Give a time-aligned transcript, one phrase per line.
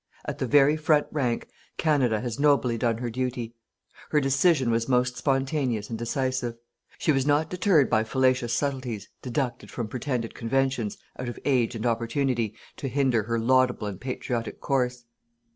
[0.25, 1.47] At the very front rank,
[1.77, 3.53] Canada has nobly done her duty.
[4.09, 6.55] Her decision was most spontaneous and decisive.
[6.97, 11.85] She was not deterred by fallacious subtilties, deducted from pretended conventions, out of age and
[11.85, 15.05] opportunity, to hinder her laudable and patriotic course.